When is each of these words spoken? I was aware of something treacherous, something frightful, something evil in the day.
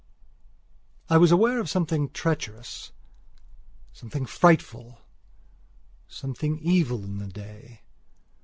I 1.11 1.17
was 1.17 1.31
aware 1.31 1.59
of 1.59 1.69
something 1.69 2.09
treacherous, 2.09 2.91
something 3.93 4.25
frightful, 4.25 4.97
something 6.07 6.57
evil 6.57 7.03
in 7.03 7.19
the 7.19 7.27
day. 7.27 7.81